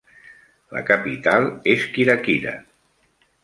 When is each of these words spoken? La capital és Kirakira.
La 0.77 0.81
capital 0.87 1.47
és 1.77 1.87
Kirakira. 1.99 2.59